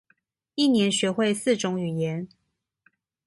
[0.55, 2.27] 一年學會四種語言